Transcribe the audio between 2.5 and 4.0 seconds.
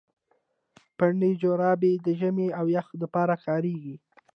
او يخ د پاره کاريږي.